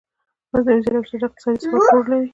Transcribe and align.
مصنوعي 0.53 0.79
ځیرکتیا 0.85 1.17
د 1.21 1.23
اقتصادي 1.27 1.57
ثبات 1.63 1.87
رول 1.93 2.05
لري. 2.11 2.27